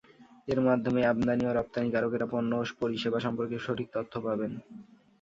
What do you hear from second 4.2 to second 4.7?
পাবেন।